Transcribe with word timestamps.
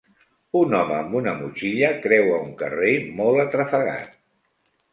Un 0.59 0.71
home 0.77 0.95
amb 1.01 1.13
una 1.19 1.33
motxilla 1.41 1.91
creua 2.07 2.41
un 2.47 2.51
carrer 2.63 2.97
molt 3.23 3.45
atrafegat. 3.47 4.21